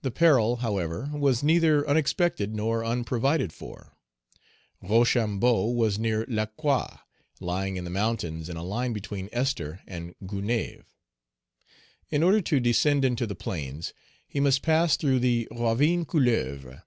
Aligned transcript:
The 0.00 0.10
peril, 0.10 0.56
however, 0.64 1.10
was 1.12 1.42
neither 1.42 1.86
unexpected 1.86 2.56
nor 2.56 2.82
unprovided 2.82 3.52
for. 3.52 3.94
Rochambeau 4.80 5.66
was 5.66 5.98
near 5.98 6.24
Lacroix, 6.30 6.96
lying 7.40 7.76
in 7.76 7.84
the 7.84 7.90
mountains 7.90 8.48
in 8.48 8.56
a 8.56 8.62
line 8.62 8.94
between 8.94 9.28
Esther 9.32 9.82
and 9.86 10.14
Gonaïves. 10.22 10.86
In 12.08 12.22
order 12.22 12.40
to 12.40 12.58
descend 12.58 13.04
into 13.04 13.26
the 13.26 13.34
plains, 13.36 13.92
he 14.26 14.40
must 14.40 14.62
pass 14.62 14.96
through 14.96 15.18
the 15.18 15.46
ravine 15.54 16.06
Couleuvre. 16.06 16.86